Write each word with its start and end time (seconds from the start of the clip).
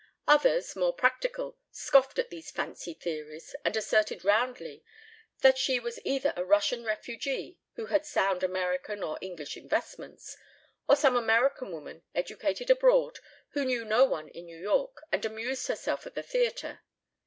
Others, 0.27 0.75
more 0.75 0.95
practical, 0.95 1.59
scoffed 1.69 2.17
at 2.17 2.31
these 2.31 2.49
fancy 2.49 2.95
theories 2.95 3.55
and 3.63 3.77
asserted 3.77 4.25
roundly 4.25 4.83
that 5.41 5.59
she 5.59 5.79
was 5.79 5.99
either 6.03 6.33
a 6.35 6.43
Russian 6.43 6.83
refugee 6.83 7.59
who 7.75 7.85
had 7.85 8.03
sound 8.03 8.41
American 8.41 9.03
or 9.03 9.19
English 9.21 9.55
investments, 9.55 10.35
or 10.89 10.95
some 10.95 11.15
American 11.15 11.71
woman, 11.71 12.01
educated 12.15 12.71
abroad, 12.71 13.19
who 13.49 13.63
knew 13.63 13.85
no 13.85 14.03
one 14.03 14.27
in 14.29 14.45
New 14.47 14.57
York 14.57 15.03
and 15.11 15.23
amused 15.23 15.67
herself 15.67 16.07
at 16.07 16.15
the 16.15 16.23
theatre. 16.23 16.81